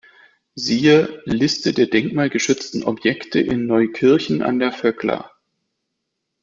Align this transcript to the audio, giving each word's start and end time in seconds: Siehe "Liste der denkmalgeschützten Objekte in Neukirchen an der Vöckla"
Siehe 0.55 1.21
"Liste 1.25 1.73
der 1.73 1.85
denkmalgeschützten 1.85 2.85
Objekte 2.85 3.39
in 3.39 3.67
Neukirchen 3.67 4.41
an 4.41 4.57
der 4.57 4.71
Vöckla" 4.71 5.29